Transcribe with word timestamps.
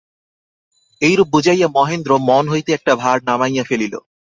এইরূপ 1.01 1.27
বুঝাইয়া 1.33 1.67
মহেন্দ্র 1.75 2.11
মন 2.27 2.43
হইতে 2.49 2.69
একটা 2.73 2.93
ভার 2.95 3.17
নামাইয়া 3.27 3.63
ফেলিল। 3.63 3.93